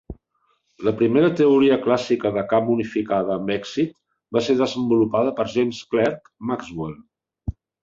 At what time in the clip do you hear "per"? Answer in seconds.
5.43-5.49